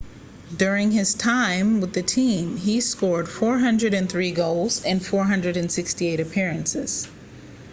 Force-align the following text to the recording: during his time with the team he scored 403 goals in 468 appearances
during 0.57 0.89
his 0.89 1.13
time 1.13 1.79
with 1.79 1.93
the 1.93 2.01
team 2.01 2.57
he 2.57 2.81
scored 2.81 3.29
403 3.29 4.31
goals 4.31 4.83
in 4.83 4.99
468 4.99 6.19
appearances 6.19 7.07